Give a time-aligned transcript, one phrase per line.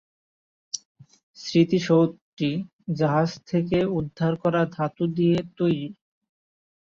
[1.37, 2.49] স্মৃতিসৌধটি
[2.93, 5.87] জাহাজ থেকে উদ্ধার করা ধাতু দিয়ে তৈরি।